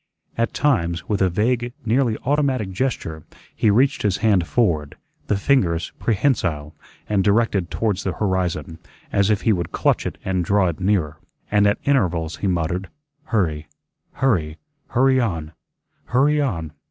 At 0.35 0.55
times, 0.55 1.07
with 1.07 1.21
a 1.21 1.29
vague, 1.29 1.73
nearly 1.85 2.17
automatic 2.25 2.71
gesture, 2.71 3.21
he 3.55 3.69
reached 3.69 4.01
his 4.01 4.17
hand 4.17 4.47
forward, 4.47 4.95
the 5.27 5.37
fingers 5.37 5.91
prehensile, 5.99 6.73
and 7.07 7.23
directed 7.23 7.69
towards 7.69 8.03
the 8.03 8.13
horizon, 8.13 8.79
as 9.13 9.29
if 9.29 9.41
he 9.41 9.53
would 9.53 9.71
clutch 9.71 10.07
it 10.07 10.17
and 10.25 10.43
draw 10.43 10.69
it 10.69 10.79
nearer; 10.79 11.19
and 11.51 11.67
at 11.67 11.77
intervals 11.85 12.37
he 12.37 12.47
muttered, 12.47 12.89
"Hurry, 13.25 13.67
hurry, 14.13 14.57
hurry 14.87 15.19
on, 15.19 15.51
hurry 16.07 16.41
on." 16.41 16.71